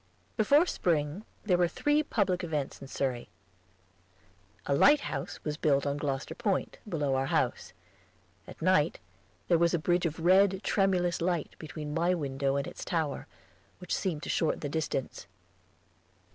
Before 0.35 0.65
spring 0.65 1.25
there 1.45 1.59
were 1.59 1.67
three 1.67 2.01
public 2.01 2.43
events 2.43 2.81
in 2.81 2.87
Surrey. 2.87 3.29
A 4.65 4.73
lighthouse 4.73 5.39
was 5.43 5.57
built 5.57 5.85
on 5.85 5.97
Gloster 5.97 6.33
Point, 6.33 6.79
below 6.89 7.13
our 7.13 7.27
house. 7.27 7.71
At 8.47 8.63
night 8.63 8.97
there 9.47 9.59
was 9.59 9.75
a 9.75 9.77
bridge 9.77 10.07
of 10.07 10.17
red, 10.21 10.63
tremulous 10.63 11.21
light 11.21 11.55
between 11.59 11.93
my 11.93 12.15
window 12.15 12.55
and 12.55 12.65
its 12.65 12.83
tower, 12.83 13.27
which 13.77 13.93
seemed 13.95 14.23
to 14.23 14.29
shorten 14.29 14.61
the 14.61 14.69
distance. 14.69 15.27